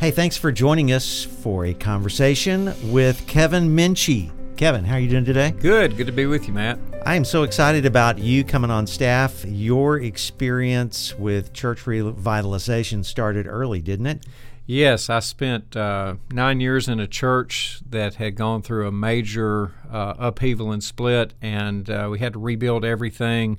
Hey, 0.00 0.12
thanks 0.12 0.36
for 0.36 0.52
joining 0.52 0.92
us 0.92 1.24
for 1.24 1.66
a 1.66 1.74
conversation 1.74 2.72
with 2.92 3.26
Kevin 3.26 3.74
Minchey. 3.74 4.30
Kevin, 4.56 4.84
how 4.84 4.94
are 4.94 5.00
you 5.00 5.08
doing 5.08 5.24
today? 5.24 5.50
Good. 5.50 5.96
Good 5.96 6.06
to 6.06 6.12
be 6.12 6.26
with 6.26 6.46
you, 6.46 6.54
Matt. 6.54 6.78
I 7.04 7.16
am 7.16 7.24
so 7.24 7.42
excited 7.42 7.84
about 7.84 8.16
you 8.16 8.44
coming 8.44 8.70
on 8.70 8.86
staff. 8.86 9.44
Your 9.44 9.98
experience 9.98 11.18
with 11.18 11.52
church 11.52 11.80
revitalization 11.80 13.04
started 13.04 13.48
early, 13.48 13.80
didn't 13.80 14.06
it? 14.06 14.26
Yes, 14.66 15.10
I 15.10 15.18
spent 15.18 15.76
uh, 15.76 16.14
nine 16.30 16.60
years 16.60 16.86
in 16.88 17.00
a 17.00 17.08
church 17.08 17.80
that 17.90 18.14
had 18.14 18.36
gone 18.36 18.62
through 18.62 18.86
a 18.86 18.92
major 18.92 19.72
uh, 19.90 20.14
upheaval 20.16 20.70
and 20.70 20.84
split, 20.84 21.34
and 21.42 21.90
uh, 21.90 22.06
we 22.08 22.20
had 22.20 22.34
to 22.34 22.38
rebuild 22.38 22.84
everything. 22.84 23.58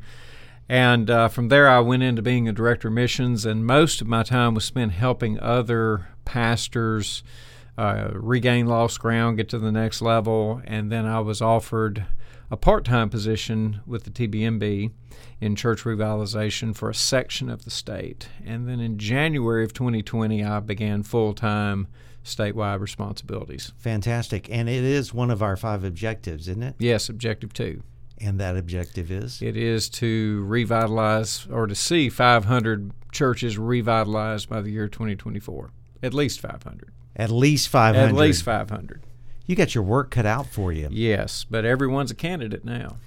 And 0.70 1.10
uh, 1.10 1.28
from 1.28 1.50
there, 1.50 1.68
I 1.68 1.80
went 1.80 2.04
into 2.04 2.21
being 2.21 2.48
a 2.48 2.54
director 2.54 2.90
of 2.90 2.94
missions, 2.94 3.44
and 3.44 3.66
most 3.66 4.02
of 4.02 4.08
my 4.08 4.21
time 4.21 4.54
was 4.54 4.64
spent 4.64 4.94
helping 4.94 5.40
other 5.40 6.10
pastors 6.30 7.23
uh, 7.75 8.10
regain 8.14 8.68
lost 8.68 9.00
ground, 9.00 9.37
get 9.37 9.50
to 9.50 9.57
the 9.57 9.71
next 9.71 10.00
level, 10.00 10.61
and 10.65 10.92
then 10.92 11.07
I 11.07 11.21
was 11.21 11.42
offered 11.42 12.06
a 12.51 12.57
part 12.57 12.86
time 12.86 13.10
position 13.10 13.82
with 13.87 14.04
the 14.04 14.11
TBMB 14.11 14.92
in 15.42 15.56
church 15.56 15.84
revitalization 15.84 16.75
for 16.75 16.89
a 16.89 16.93
section 16.93 17.50
of 17.50 17.65
the 17.65 17.71
state. 17.71 18.29
And 18.46 18.68
then 18.70 18.79
in 18.79 19.00
January 19.00 19.64
of 19.64 19.73
2020, 19.73 20.43
I 20.43 20.60
began 20.60 21.01
full 21.01 21.34
time 21.34 21.87
statewide 22.23 22.79
responsibilities. 22.79 23.71
Fantastic. 23.78 24.50
And 24.51 24.70
it 24.70 24.84
is 24.84 25.14
one 25.14 25.32
of 25.32 25.42
our 25.42 25.57
five 25.57 25.84
objectives, 25.84 26.48
isn't 26.48 26.61
it? 26.61 26.75
Yes, 26.78 27.09
objective 27.09 27.54
two. 27.54 27.82
And 28.21 28.39
that 28.39 28.56
objective 28.56 29.09
is? 29.09 29.42
It 29.42 29.57
is 29.57 29.89
to 29.92 30.43
revitalize 30.46 31.48
or 31.50 31.65
to 31.65 31.75
see 31.75 32.09
500 32.09 32.92
churches 33.11 33.58
revitalized 33.58 34.50
by 34.50 34.61
the 34.61 34.72
year 34.72 34.88
2024. 34.88 35.72
At 36.02 36.14
least 36.14 36.39
500. 36.39 36.92
At 37.16 37.31
least 37.31 37.67
500. 37.67 38.08
At 38.08 38.16
least 38.16 38.44
500. 38.44 39.02
You 39.45 39.56
got 39.56 39.73
your 39.73 39.84
work 39.84 40.12
cut 40.12 40.26
out 40.26 40.48
for 40.48 40.72
you. 40.72 40.88
Yes, 40.92 41.46
but 41.50 41.66
everyone's 41.66 42.12
a 42.12 42.16
candidate 42.16 42.64
now. 42.64 42.98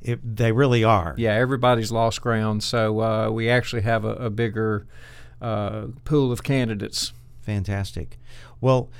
It, 0.00 0.36
they 0.36 0.52
really 0.52 0.84
are. 0.84 1.14
Yeah, 1.16 1.32
everybody's 1.34 1.92
lost 1.92 2.20
ground. 2.20 2.62
So 2.62 3.00
uh, 3.00 3.30
we 3.30 3.48
actually 3.48 3.82
have 3.82 4.04
a, 4.04 4.14
a 4.14 4.30
bigger 4.30 4.86
uh, 5.40 5.86
pool 6.04 6.32
of 6.32 6.42
candidates. 6.42 7.12
Fantastic. 7.42 8.18
Well, 8.60 8.90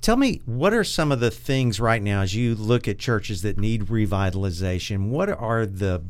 tell 0.00 0.16
me, 0.16 0.42
what 0.44 0.72
are 0.72 0.84
some 0.84 1.10
of 1.10 1.20
the 1.20 1.30
things 1.30 1.80
right 1.80 2.02
now 2.02 2.20
as 2.20 2.34
you 2.34 2.54
look 2.54 2.86
at 2.86 2.98
churches 2.98 3.42
that 3.42 3.58
need 3.58 3.86
revitalization? 3.86 5.08
What 5.08 5.30
are 5.30 5.66
the 5.66 6.04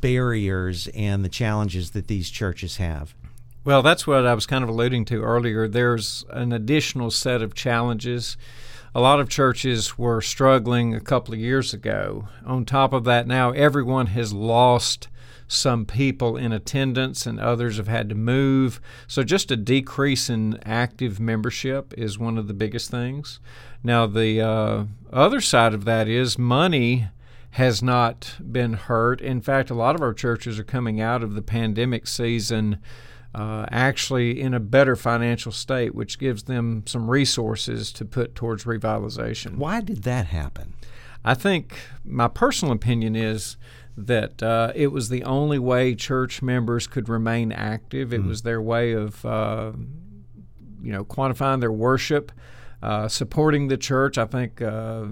barriers 0.00 0.88
and 0.88 1.24
the 1.24 1.28
challenges 1.28 1.90
that 1.90 2.06
these 2.06 2.30
churches 2.30 2.76
have? 2.76 3.14
Well, 3.66 3.82
that's 3.82 4.06
what 4.06 4.26
I 4.26 4.32
was 4.32 4.46
kind 4.46 4.64
of 4.64 4.70
alluding 4.70 5.04
to 5.06 5.22
earlier. 5.22 5.68
There's 5.68 6.24
an 6.30 6.52
additional 6.52 7.10
set 7.10 7.42
of 7.42 7.52
challenges 7.52 8.38
a 8.96 9.00
lot 9.00 9.20
of 9.20 9.28
churches 9.28 9.98
were 9.98 10.22
struggling 10.22 10.94
a 10.94 11.00
couple 11.00 11.34
of 11.34 11.38
years 11.38 11.74
ago. 11.74 12.28
On 12.46 12.64
top 12.64 12.94
of 12.94 13.04
that, 13.04 13.26
now 13.26 13.50
everyone 13.50 14.06
has 14.06 14.32
lost 14.32 15.08
some 15.46 15.84
people 15.84 16.38
in 16.38 16.50
attendance 16.50 17.26
and 17.26 17.38
others 17.38 17.76
have 17.76 17.88
had 17.88 18.08
to 18.08 18.14
move. 18.14 18.80
So, 19.06 19.22
just 19.22 19.50
a 19.50 19.56
decrease 19.56 20.30
in 20.30 20.58
active 20.64 21.20
membership 21.20 21.92
is 21.98 22.18
one 22.18 22.38
of 22.38 22.48
the 22.48 22.54
biggest 22.54 22.90
things. 22.90 23.38
Now, 23.84 24.06
the 24.06 24.40
uh, 24.40 24.84
other 25.12 25.42
side 25.42 25.74
of 25.74 25.84
that 25.84 26.08
is 26.08 26.38
money 26.38 27.08
has 27.50 27.82
not 27.82 28.36
been 28.50 28.72
hurt. 28.72 29.20
In 29.20 29.42
fact, 29.42 29.68
a 29.68 29.74
lot 29.74 29.94
of 29.94 30.00
our 30.00 30.14
churches 30.14 30.58
are 30.58 30.64
coming 30.64 31.02
out 31.02 31.22
of 31.22 31.34
the 31.34 31.42
pandemic 31.42 32.06
season 32.06 32.78
uh, 33.34 33.66
actually 33.70 34.40
in 34.40 34.54
a 34.54 34.60
better 34.60 34.96
financial 34.96 35.52
state, 35.52 35.94
which 35.94 36.18
gives 36.18 36.44
them 36.44 36.82
some 36.86 37.10
resources 37.10 37.92
to 37.92 38.04
put 38.04 38.34
towards 38.34 38.64
revitalization. 38.64 39.56
Why 39.56 39.80
did 39.80 40.04
that 40.04 40.26
happen? 40.26 40.74
I 41.24 41.34
think 41.34 41.78
my 42.04 42.28
personal 42.28 42.72
opinion 42.72 43.16
is 43.16 43.56
that 43.96 44.42
uh, 44.42 44.72
it 44.74 44.88
was 44.88 45.08
the 45.08 45.24
only 45.24 45.58
way 45.58 45.94
church 45.94 46.42
members 46.42 46.86
could 46.86 47.08
remain 47.08 47.50
active. 47.50 48.12
It 48.12 48.22
mm. 48.22 48.28
was 48.28 48.42
their 48.42 48.60
way 48.60 48.92
of, 48.92 49.24
uh, 49.24 49.72
you 50.82 50.92
know, 50.92 51.04
quantifying 51.04 51.60
their 51.60 51.72
worship, 51.72 52.30
uh, 52.82 53.08
supporting 53.08 53.68
the 53.68 53.76
church. 53.76 54.18
I 54.18 54.26
think, 54.26 54.62
uh, 54.62 55.06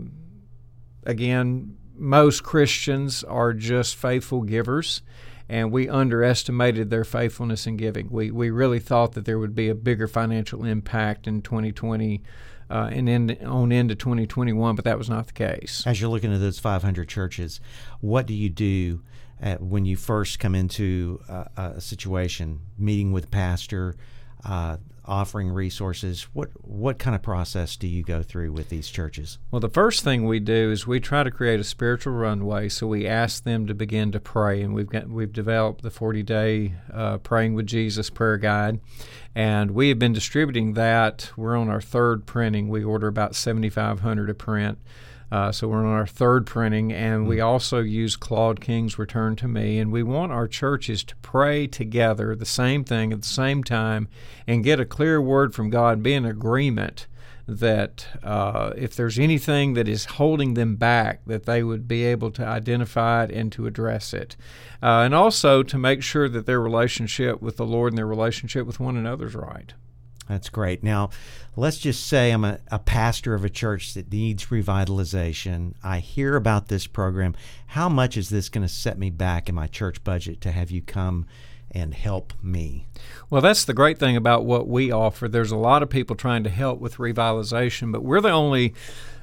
again, 1.05 1.77
most 1.97 2.43
Christians 2.43 3.25
are 3.25 3.53
just 3.53 3.97
faithful 3.97 4.43
givers 4.43 5.03
and 5.49 5.71
we 5.71 5.89
underestimated 5.89 6.91
their 6.91 7.05
faithfulness 7.05 7.67
in 7.67 7.77
giving. 7.77 8.09
We 8.11 8.31
we 8.31 8.51
really 8.51 8.81
thought 8.81 9.13
that 9.13 9.25
there 9.25 9.39
would 9.39 9.55
be 9.55 9.69
a 9.69 9.75
bigger 9.75 10.09
financial 10.09 10.65
impact 10.65 11.27
in 11.27 11.43
2020 11.43 12.23
uh, 12.71 12.89
and 12.91 13.09
in, 13.09 13.47
on 13.47 13.73
into 13.73 13.95
2021, 13.95 14.75
but 14.75 14.85
that 14.85 14.99
was 14.99 15.11
not 15.11 15.27
the 15.27 15.33
case. 15.33 15.85
As 15.87 16.01
you're 16.01 16.11
looking 16.11 16.33
at 16.33 16.41
those 16.41 16.59
500 16.59 17.09
churches, 17.09 17.61
what 18.01 18.27
do 18.27 18.35
you 18.35 18.49
do 18.49 19.03
at, 19.41 19.61
when 19.61 19.85
you 19.85 19.97
first 19.97 20.39
come 20.39 20.55
into 20.55 21.21
a, 21.29 21.75
a 21.75 21.81
situation, 21.81 22.61
meeting 22.79 23.13
with 23.13 23.31
pastor? 23.31 23.97
Uh, 24.45 24.79
offering 25.07 25.49
resources. 25.51 26.29
What 26.33 26.51
what 26.63 26.99
kind 26.99 27.15
of 27.15 27.23
process 27.23 27.77
do 27.77 27.87
you 27.87 28.03
go 28.03 28.23
through 28.23 28.53
with 28.53 28.69
these 28.69 28.89
churches? 28.89 29.39
Well, 29.51 29.61
the 29.61 29.69
first 29.69 30.03
thing 30.03 30.27
we 30.27 30.41
do 30.41 30.71
is 30.71 30.87
we 30.87 31.01
try 31.01 31.23
to 31.23 31.31
create 31.31 31.61
a 31.61 31.65
spiritual 31.65 32.15
runway. 32.15 32.69
So 32.69 32.87
we 32.87 33.07
ask 33.07 33.45
them 33.45 33.67
to 33.67 33.75
begin 33.75 34.13
to 34.13 34.21
pray, 34.21 34.63
and 34.63 34.75
we've 34.75 34.89
got 34.89 35.09
we've 35.09 35.33
developed 35.33 35.83
the 35.83 35.91
40 35.91 36.23
day 36.23 36.75
uh, 36.93 37.19
praying 37.19 37.55
with 37.55 37.67
Jesus 37.67 38.11
prayer 38.11 38.39
guide, 38.39 38.81
and 39.35 39.73
we 39.73 39.89
have 39.89 39.99
been 39.99 40.13
distributing 40.13 40.75
that. 40.75 41.31
We're 41.37 41.57
on 41.57 41.69
our 41.69 41.81
third 41.81 42.27
printing. 42.27 42.69
We 42.69 42.85
order 42.85 43.07
about 43.07 43.35
7,500 43.35 44.31
a 44.31 44.35
print. 44.35 44.79
Uh, 45.35 45.51
so 45.51 45.67
we're 45.67 45.79
on 45.79 45.87
our 45.87 46.07
third 46.07 46.47
printing, 46.47 46.93
and 46.93 47.27
we 47.27 47.39
hmm. 47.39 47.45
also 47.45 47.81
use 47.81 48.15
Claude 48.15 48.61
King's 48.61 49.01
Return 49.01 49.35
to 49.37 49.49
Me, 49.49 49.81
and 49.81 49.91
we 49.91 50.03
want 50.03 50.31
our 50.31 50.47
churches 50.47 51.03
to 51.03 51.17
pray 51.17 51.67
together 51.67 52.37
the 52.37 52.47
same 52.47 52.85
thing 52.85 53.13
at 53.13 53.23
the 53.23 53.27
same 53.27 53.65
time 53.65 54.07
and 54.47 54.63
get 54.63 54.79
a 54.79 54.85
clear 54.95 55.21
word 55.21 55.53
from 55.53 55.71
God, 55.71 56.05
be 56.05 56.15
in 56.15 56.25
agreement 56.25 57.09
that 57.49 58.07
uh, 58.23 58.73
if 58.77 58.95
there's 58.95 59.19
anything 59.19 59.75
that 59.75 59.89
is 59.89 60.05
holding 60.05 60.55
them 60.55 60.77
back, 60.77 61.21
that 61.27 61.47
they 61.47 61.65
would 61.65 61.89
be 61.89 62.05
able 62.05 62.31
to 62.31 62.47
identify 62.47 63.25
it 63.25 63.33
and 63.33 63.51
to 63.51 63.67
address 63.67 64.15
it. 64.15 64.37
Uh, 64.81 65.03
and 65.05 65.13
also 65.13 65.65
to 65.65 65.77
make 65.77 66.01
sure 66.01 66.29
that 66.29 66.47
their 66.47 66.61
relationship 66.61 67.43
with 67.43 67.57
the 67.57 67.67
Lord 67.67 67.93
and 67.93 67.99
their 67.99 68.07
relationship 68.07 68.69
with 68.69 68.79
one 68.79 68.97
another 68.97 69.27
is 69.27 69.35
right. 69.35 69.75
That's 70.29 70.49
great. 70.49 70.85
Now, 70.85 71.11
let's 71.57 71.79
just 71.79 72.07
say 72.07 72.31
I'm 72.31 72.45
a, 72.45 72.61
a, 72.71 72.79
pastor 72.79 73.35
of 73.35 73.45
a 73.45 73.51
church 73.51 73.95
that 73.95 74.13
needs 74.13 74.47
revitalization. 74.47 75.75
I 75.83 75.99
hear 75.99 76.37
about 76.37 76.69
this 76.69 76.87
program. 76.87 77.35
How 77.67 77.89
much 77.89 78.17
is 78.17 78.29
this 78.29 78.49
going 78.49 78.67
to 78.67 78.73
set 78.73 78.97
me 78.97 79.11
back 79.11 79.49
in 79.49 79.57
my 79.57 79.67
church 79.67 80.05
budget 80.05 80.41
to 80.43 80.53
have 80.53 80.71
you 80.71 80.83
come 80.83 81.27
and 81.75 81.93
help 81.93 82.33
me? 82.43 82.87
Well, 83.29 83.43
that's 83.43 83.65
the 83.65 83.75
great 83.75 83.99
thing 83.99 84.17
about 84.17 84.45
what 84.45 84.69
we 84.69 84.93
offer. 84.93 85.29
There's 85.29 85.51
a 85.51 85.57
lot 85.57 85.83
of 85.83 85.91
people 85.91 86.15
trying 86.15 86.45
to 86.45 86.51
help 86.51 86.79
with 86.81 86.97
revitalization, 86.97 87.91
but 87.91 88.05
we're 88.05 88.21
the 88.21 88.31
only 88.31 88.75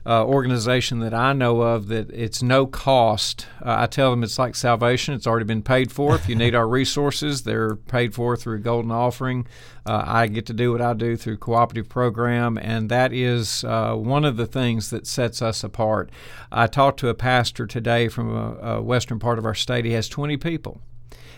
uh, 0.06 0.26
organization 0.26 1.00
that 1.00 1.14
I 1.14 1.32
know 1.34 1.62
of 1.62 1.88
that 1.88 2.10
it's 2.10 2.42
no 2.42 2.66
cost. 2.66 3.46
Uh, 3.62 3.76
I 3.80 3.86
tell 3.86 4.10
them 4.10 4.24
it's 4.24 4.40
like 4.40 4.56
salvation; 4.56 5.14
it's 5.14 5.28
already 5.28 5.46
been 5.46 5.62
paid 5.62 5.92
for. 5.92 6.16
If 6.16 6.28
you 6.28 6.36
need 6.36 6.56
our 6.56 6.68
resources, 6.68 7.44
they're 7.44 7.76
paid 7.76 8.16
for 8.16 8.36
through 8.36 8.60
Golden 8.60 8.92
Offering. 8.92 9.48
Uh, 9.86 10.04
I 10.06 10.28
get 10.28 10.46
to 10.48 10.54
do 10.54 10.72
what 10.72 10.82
I 10.82 10.94
do 10.94 11.16
through 11.16 11.38
cooperative 11.38 11.88
program, 11.88 12.58
and 12.58 12.90
that 12.90 13.14
is 13.14 13.64
uh, 13.64 13.94
one 13.96 14.26
of 14.26 14.38
the 14.38 14.48
things 14.48 14.90
that 14.90 15.06
sets 15.06 15.42
us 15.42 15.64
apart. 15.64 16.10
I 16.52 16.68
talked 16.68 17.00
to 17.02 17.10
a 17.10 17.16
pastor 17.16 17.68
today 17.68 18.08
from 18.08 18.36
a, 18.36 18.76
a 18.76 18.82
western 18.82 19.20
part 19.20 19.38
of 19.38 19.46
our 19.46 19.56
state. 19.56 19.86
He 19.86 19.92
has 19.92 20.10
20 20.10 20.38
people, 20.38 20.82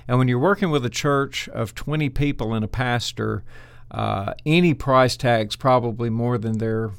and 0.08 0.18
when 0.18 0.28
you're 0.28 0.40
working 0.40 0.70
with 0.72 0.86
a 0.86 0.90
church 0.90 1.48
of 1.50 1.76
20 1.76 2.10
people 2.10 2.54
and 2.54 2.64
a 2.64 2.68
pastor. 2.68 3.44
Uh, 3.92 4.34
any 4.44 4.74
price 4.74 5.16
tag's 5.16 5.56
probably 5.56 6.10
more 6.10 6.40
than 6.40 6.58
they're 6.58 6.90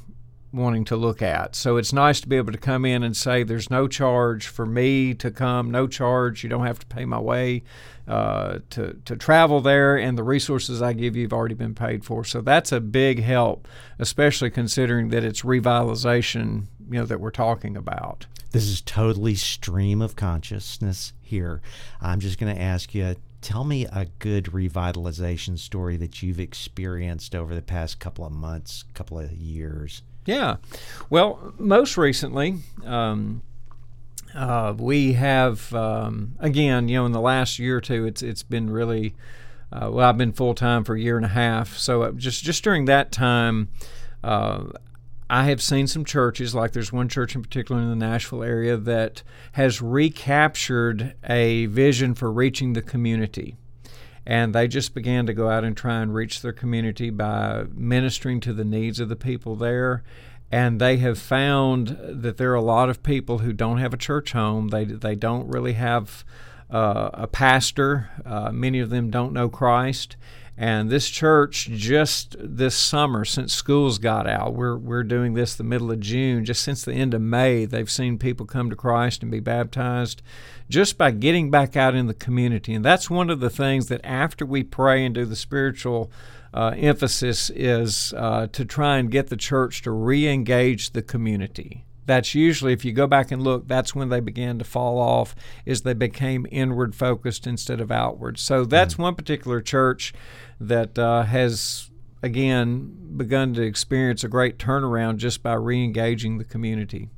wanting 0.55 0.85
to 0.85 0.95
look 0.95 1.21
at. 1.21 1.55
So 1.55 1.77
it's 1.77 1.91
nice 1.93 2.21
to 2.21 2.27
be 2.27 2.37
able 2.37 2.53
to 2.53 2.57
come 2.57 2.85
in 2.85 3.03
and 3.03 3.15
say 3.15 3.43
there's 3.43 3.69
no 3.69 3.87
charge 3.87 4.47
for 4.47 4.65
me 4.65 5.13
to 5.15 5.29
come, 5.29 5.69
no 5.69 5.87
charge. 5.87 6.43
You 6.43 6.49
don't 6.49 6.65
have 6.65 6.79
to 6.79 6.85
pay 6.85 7.05
my 7.05 7.19
way 7.19 7.63
uh, 8.07 8.59
to 8.71 8.93
to 9.05 9.15
travel 9.15 9.61
there, 9.61 9.97
and 9.97 10.17
the 10.17 10.23
resources 10.23 10.81
I 10.81 10.93
give 10.93 11.15
you 11.15 11.23
have 11.23 11.33
already 11.33 11.55
been 11.55 11.75
paid 11.75 12.05
for. 12.05 12.23
So 12.23 12.41
that's 12.41 12.71
a 12.71 12.79
big 12.79 13.21
help, 13.21 13.67
especially 13.99 14.49
considering 14.49 15.09
that 15.09 15.23
it's 15.23 15.41
revitalization, 15.41 16.65
you 16.89 16.99
know, 16.99 17.05
that 17.05 17.19
we're 17.19 17.31
talking 17.31 17.75
about. 17.75 18.25
This 18.55 18.69
is 18.69 18.79
totally 18.79 19.35
stream 19.35 20.01
of 20.01 20.15
consciousness 20.15 21.11
here. 21.21 21.61
I'm 21.99 22.21
just 22.21 22.39
going 22.39 22.55
to 22.55 22.61
ask 22.61 22.95
you 22.95 23.17
tell 23.41 23.65
me 23.65 23.85
a 23.85 24.07
good 24.19 24.45
revitalization 24.45 25.59
story 25.59 25.97
that 25.97 26.23
you've 26.23 26.39
experienced 26.39 27.35
over 27.35 27.53
the 27.53 27.61
past 27.61 27.99
couple 27.99 28.25
of 28.25 28.31
months, 28.31 28.85
couple 28.93 29.19
of 29.19 29.29
years. 29.33 30.03
Yeah. 30.25 30.55
Well, 31.09 31.53
most 31.59 31.97
recently, 31.97 32.59
um, 32.85 33.41
uh, 34.33 34.73
we 34.77 35.11
have 35.13 35.73
um, 35.73 36.35
again, 36.39 36.87
you 36.87 36.95
know, 36.95 37.05
in 37.05 37.11
the 37.11 37.19
last 37.19 37.59
year 37.59 37.75
or 37.75 37.81
two, 37.81 38.05
it's 38.05 38.21
it's 38.21 38.43
been 38.43 38.69
really 38.69 39.15
uh, 39.69 39.89
well, 39.91 40.07
I've 40.07 40.17
been 40.17 40.31
full 40.31 40.55
time 40.55 40.85
for 40.85 40.95
a 40.95 40.99
year 41.01 41.17
and 41.17 41.25
a 41.25 41.27
half. 41.27 41.75
So 41.75 42.03
uh, 42.03 42.11
just 42.11 42.41
just 42.45 42.63
during 42.63 42.85
that 42.85 43.11
time, 43.11 43.67
uh, 44.23 44.63
I 45.29 45.45
have 45.45 45.61
seen 45.61 45.87
some 45.87 46.05
churches, 46.05 46.53
like 46.53 46.73
there's 46.73 46.93
one 46.93 47.09
church 47.09 47.35
in 47.35 47.41
particular 47.41 47.81
in 47.81 47.89
the 47.89 47.95
Nashville 47.95 48.43
area 48.43 48.77
that 48.77 49.23
has 49.53 49.81
recaptured 49.81 51.15
a 51.27 51.65
vision 51.65 52.13
for 52.13 52.31
reaching 52.31 52.73
the 52.73 52.81
community. 52.83 53.55
And 54.27 54.53
they 54.53 54.67
just 54.67 54.93
began 54.93 55.25
to 55.25 55.33
go 55.33 55.49
out 55.49 55.63
and 55.63 55.75
try 55.75 56.01
and 56.01 56.13
reach 56.13 56.41
their 56.41 56.53
community 56.53 57.09
by 57.09 57.65
ministering 57.73 58.39
to 58.41 58.53
the 58.53 58.65
needs 58.65 58.99
of 58.99 59.09
the 59.09 59.15
people 59.15 59.55
there. 59.55 60.03
And 60.51 60.79
they 60.79 60.97
have 60.97 61.17
found 61.17 61.97
that 62.01 62.37
there 62.37 62.51
are 62.51 62.55
a 62.55 62.61
lot 62.61 62.89
of 62.89 63.03
people 63.03 63.39
who 63.39 63.51
don't 63.51 63.79
have 63.79 63.93
a 63.93 63.97
church 63.97 64.31
home. 64.33 64.69
They, 64.69 64.85
they 64.85 65.15
don't 65.15 65.47
really 65.47 65.73
have 65.73 66.23
uh, 66.69 67.09
a 67.13 67.27
pastor. 67.27 68.09
Uh, 68.25 68.51
many 68.51 68.79
of 68.79 68.89
them 68.89 69.09
don't 69.09 69.33
know 69.33 69.49
Christ. 69.49 70.17
And 70.57 70.89
this 70.89 71.09
church, 71.09 71.67
just 71.71 72.37
this 72.39 72.75
summer, 72.75 73.25
since 73.25 73.53
schools 73.53 73.97
got 73.97 74.25
out, 74.25 74.53
we're, 74.53 74.77
we're 74.77 75.03
doing 75.03 75.33
this 75.33 75.53
the 75.53 75.65
middle 75.65 75.91
of 75.91 75.99
June, 75.99 76.45
just 76.45 76.63
since 76.63 76.83
the 76.83 76.93
end 76.93 77.13
of 77.13 77.21
May, 77.21 77.65
they've 77.65 77.91
seen 77.91 78.17
people 78.17 78.45
come 78.45 78.69
to 78.69 78.75
Christ 78.75 79.21
and 79.21 79.29
be 79.29 79.41
baptized 79.41 80.21
just 80.69 80.97
by 80.97 81.11
getting 81.11 81.51
back 81.51 81.75
out 81.75 81.93
in 81.93 82.07
the 82.07 82.13
community. 82.13 82.73
And 82.73 82.85
that's 82.85 83.09
one 83.09 83.29
of 83.29 83.41
the 83.41 83.49
things 83.49 83.87
that 83.87 84.01
after 84.05 84.45
we 84.45 84.63
pray 84.63 85.05
and 85.05 85.13
do 85.13 85.25
the 85.25 85.35
spiritual 85.35 86.09
uh, 86.53 86.73
emphasis 86.77 87.49
is 87.49 88.13
uh, 88.15 88.47
to 88.53 88.63
try 88.63 88.97
and 88.97 89.11
get 89.11 89.27
the 89.27 89.37
church 89.37 89.81
to 89.81 89.91
re 89.91 90.25
engage 90.25 90.91
the 90.91 91.01
community 91.01 91.85
that's 92.05 92.35
usually 92.35 92.73
if 92.73 92.85
you 92.85 92.91
go 92.91 93.07
back 93.07 93.31
and 93.31 93.41
look 93.41 93.67
that's 93.67 93.95
when 93.95 94.09
they 94.09 94.19
began 94.19 94.57
to 94.59 94.65
fall 94.65 94.97
off 94.97 95.35
is 95.65 95.81
they 95.81 95.93
became 95.93 96.45
inward 96.51 96.95
focused 96.95 97.47
instead 97.47 97.81
of 97.81 97.91
outward 97.91 98.37
so 98.37 98.65
that's 98.65 98.93
mm-hmm. 98.93 99.03
one 99.03 99.15
particular 99.15 99.61
church 99.61 100.13
that 100.59 100.97
uh, 100.97 101.23
has 101.23 101.89
again 102.21 102.95
begun 103.17 103.53
to 103.53 103.61
experience 103.61 104.23
a 104.23 104.27
great 104.27 104.57
turnaround 104.57 105.17
just 105.17 105.43
by 105.43 105.53
re-engaging 105.53 106.37
the 106.37 106.45
community 106.45 107.09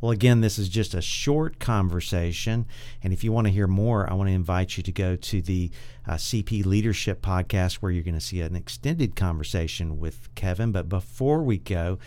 well, 0.00 0.12
again, 0.12 0.42
this 0.42 0.58
is 0.60 0.68
just 0.68 0.94
a 0.94 1.02
short 1.02 1.58
conversation. 1.58 2.66
And 3.02 3.12
if 3.12 3.24
you 3.24 3.32
want 3.32 3.48
to 3.48 3.52
hear 3.52 3.66
more, 3.66 4.08
I 4.08 4.14
want 4.14 4.28
to 4.28 4.34
invite 4.34 4.76
you 4.76 4.82
to 4.84 4.92
go 4.92 5.16
to 5.16 5.42
the 5.42 5.72
uh, 6.06 6.12
CP 6.12 6.64
Leadership 6.64 7.20
Podcast 7.20 7.74
where 7.74 7.90
you're 7.90 8.04
going 8.04 8.14
to 8.14 8.20
see 8.20 8.40
an 8.40 8.54
extended 8.54 9.16
conversation 9.16 9.98
with 9.98 10.32
Kevin. 10.36 10.70
But 10.70 10.88
before 10.88 11.42
we 11.42 11.58
go, 11.58 11.98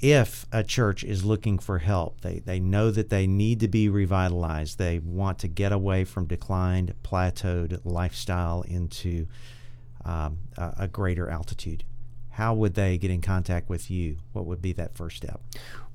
if 0.00 0.46
a 0.52 0.62
church 0.62 1.02
is 1.02 1.24
looking 1.24 1.58
for 1.58 1.78
help, 1.78 2.20
they, 2.20 2.38
they 2.38 2.60
know 2.60 2.90
that 2.90 3.10
they 3.10 3.26
need 3.26 3.60
to 3.60 3.68
be 3.68 3.88
revitalized, 3.88 4.78
they 4.78 5.00
want 5.00 5.38
to 5.40 5.48
get 5.48 5.72
away 5.72 6.04
from 6.04 6.26
declined, 6.26 6.94
plateaued 7.02 7.80
lifestyle 7.84 8.62
into 8.62 9.26
um, 10.04 10.38
a, 10.56 10.74
a 10.80 10.88
greater 10.88 11.28
altitude. 11.28 11.84
How 12.30 12.54
would 12.54 12.74
they 12.74 12.98
get 12.98 13.10
in 13.10 13.20
contact 13.20 13.68
with 13.68 13.90
you? 13.90 14.18
What 14.32 14.46
would 14.46 14.62
be 14.62 14.72
that 14.74 14.96
first 14.96 15.16
step? 15.16 15.40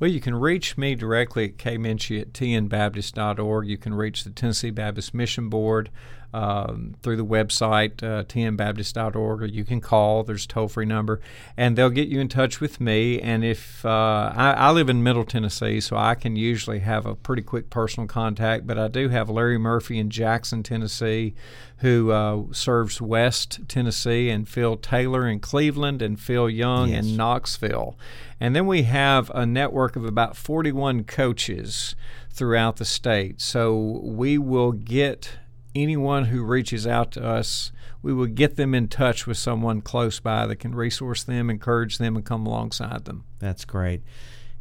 Well, 0.04 0.12
you 0.12 0.20
can 0.20 0.36
reach 0.36 0.78
me 0.78 0.96
directly 0.96 1.46
at 1.46 1.56
kminchey 1.56 2.20
at 2.20 2.34
tnbaptist.org. 2.34 3.66
You 3.66 3.78
can 3.78 3.94
reach 3.94 4.26
the 4.26 4.32
Tennessee 4.32 4.70
Baptist 4.70 5.14
Mission 5.14 5.48
Board 5.48 5.90
um, 6.34 6.96
through 7.02 7.16
the 7.16 7.26
website, 7.26 8.04
uh, 8.04 8.24
tnbaptist.org, 8.24 9.42
or 9.42 9.46
you 9.46 9.64
can 9.64 9.80
call. 9.80 10.24
There's 10.24 10.46
a 10.46 10.48
toll 10.48 10.68
free 10.68 10.86
number, 10.86 11.22
and 11.56 11.78
they'll 11.78 11.90
get 11.90 12.08
you 12.10 12.20
in 12.20 12.28
touch 12.28 12.60
with 12.60 12.82
me. 12.82 13.22
And 13.22 13.46
if 13.46 13.86
uh, 13.86 14.34
I, 14.36 14.54
I, 14.58 14.72
live 14.72 14.90
in 14.90 15.04
Middle 15.04 15.24
Tennessee, 15.26 15.80
so 15.80 15.96
I 15.96 16.16
can 16.16 16.36
usually 16.36 16.80
have 16.80 17.06
a 17.06 17.16
pretty 17.16 17.44
quick 17.44 17.70
personal 17.70 18.08
contact, 18.08 18.66
but 18.66 18.80
I 18.80 18.88
do 18.88 19.10
have 19.10 19.30
Larry 19.30 19.60
Murphy 19.60 20.00
in 20.00 20.10
Jackson, 20.10 20.64
Tennessee, 20.64 21.36
who 21.78 22.12
uh, 22.12 22.44
serves 22.52 23.00
West 23.00 23.60
Tennessee, 23.68 24.30
and 24.30 24.50
Phil 24.50 24.76
Taylor 24.76 25.28
in 25.28 25.40
Cleveland, 25.40 26.02
and 26.02 26.20
Phil 26.20 26.50
Young 26.50 26.90
yes. 26.90 27.06
in 27.06 27.16
Knoxville. 27.16 27.96
And 28.40 28.56
then 28.56 28.66
we 28.66 28.84
have 28.84 29.30
a 29.36 29.46
network 29.46 29.93
of 29.96 30.06
about 30.06 30.36
41 30.36 31.04
coaches 31.04 31.96
throughout 32.30 32.78
the 32.78 32.86
state. 32.86 33.42
So 33.42 34.00
we 34.04 34.38
will 34.38 34.72
get 34.72 35.38
anyone 35.76 36.26
who 36.26 36.44
reaches 36.44 36.86
out 36.86 37.12
to 37.12 37.26
us, 37.26 37.72
we 38.02 38.14
will 38.14 38.28
get 38.28 38.58
them 38.58 38.76
in 38.76 38.88
touch 38.88 39.26
with 39.26 39.38
someone 39.38 39.82
close 39.82 40.20
by 40.20 40.46
that 40.46 40.58
can 40.58 40.76
resource 40.76 41.24
them, 41.24 41.50
encourage 41.50 41.98
them, 41.98 42.16
and 42.16 42.26
come 42.26 42.46
alongside 42.46 43.06
them. 43.06 43.24
That's 43.40 43.66
great. 43.66 44.02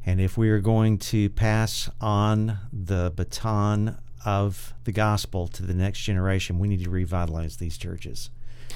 And 0.04 0.20
if 0.20 0.36
we 0.36 0.50
are 0.50 0.60
going 0.60 0.98
to 0.98 1.28
pass 1.30 1.90
on 2.00 2.58
the 2.72 3.12
baton 3.14 3.98
of 4.24 4.74
the 4.84 4.92
gospel 4.92 5.48
to 5.48 5.62
the 5.64 5.74
next 5.74 6.00
generation, 6.00 6.58
we 6.58 6.68
need 6.68 6.84
to 6.84 6.90
revitalize 6.90 7.56
these 7.56 7.76
churches. 7.76 8.30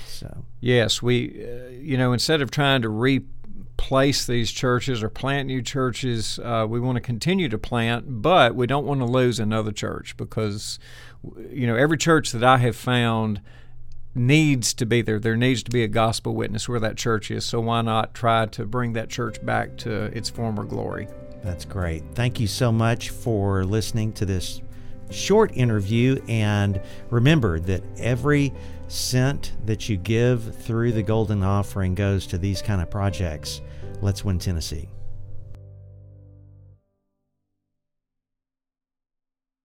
So 0.07 0.45
yes, 0.61 1.03
we, 1.03 1.45
uh, 1.45 1.69
you 1.71 1.97
know, 1.97 2.13
instead 2.13 2.41
of 2.41 2.51
trying 2.51 2.83
to 2.83 2.89
replace 3.79 4.27
these 4.27 4.51
churches 4.51 5.03
or 5.03 5.11
plant 5.11 5.47
new 5.47 5.61
churches, 5.61 6.41
uh, 6.43 6.67
we 6.69 6.81
want 6.81 6.97
to 6.97 7.01
continue 7.01 7.49
to 7.49 7.59
plant, 7.59 8.23
but 8.23 8.55
we 8.55 8.67
don't 8.67 8.87
want 8.87 9.01
to 9.01 9.07
lose 9.07 9.39
another 9.39 9.71
church 9.71 10.17
because 10.17 10.79
you 11.51 11.67
know, 11.67 11.77
every 11.77 11.99
church 11.99 12.33
that 12.33 12.43
I 12.43 12.59
have 12.59 12.77
found 12.77 13.41
needs 14.15 14.73
to 14.75 14.87
be 14.87 15.03
there. 15.03 15.19
There 15.19 15.37
needs 15.37 15.63
to 15.65 15.71
be 15.71 15.83
a 15.83 15.89
gospel 15.89 16.35
witness 16.35 16.69
where 16.69 16.81
that 16.81 16.97
church 16.97 17.31
is. 17.31 17.45
So 17.45 17.61
why 17.61 17.83
not 17.83 18.15
try 18.15 18.47
to 18.47 18.65
bring 18.65 18.95
that 18.95 19.11
church 19.11 19.45
back 19.45 19.77
to 19.79 20.05
its 20.17 20.31
former 20.31 20.65
glory? 20.65 21.09
That's 21.43 21.65
great. 21.65 22.03
Thank 22.15 22.41
you 22.41 22.47
so 22.47 22.73
much 22.73 23.11
for 23.11 23.65
listening 23.65 24.13
to 24.15 24.25
this 24.25 24.63
short 25.11 25.53
interview. 25.55 26.21
And 26.29 26.81
remember 27.11 27.61
that 27.61 27.83
every 27.99 28.55
cent 28.89 29.53
that 29.65 29.89
you 29.89 29.97
give 29.97 30.57
through 30.57 30.93
the 30.93 31.03
Golden 31.03 31.43
Offering 31.43 31.95
goes 31.95 32.27
to 32.29 32.39
these 32.39 32.63
kind 32.63 32.81
of 32.81 32.91
projects. 32.91 33.61
Let's 34.03 34.25
win 34.25 34.39
Tennessee. 34.39 34.89